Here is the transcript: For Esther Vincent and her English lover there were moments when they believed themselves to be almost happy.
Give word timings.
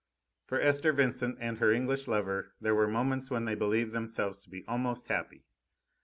For 0.47 0.59
Esther 0.59 0.93
Vincent 0.93 1.37
and 1.39 1.59
her 1.59 1.71
English 1.71 2.07
lover 2.07 2.53
there 2.59 2.73
were 2.73 2.87
moments 2.87 3.29
when 3.29 3.45
they 3.45 3.53
believed 3.53 3.93
themselves 3.93 4.41
to 4.41 4.49
be 4.49 4.65
almost 4.67 5.05
happy. 5.09 5.43